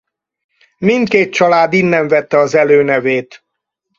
[0.77, 3.43] Mindkét család innen vette az előnevét.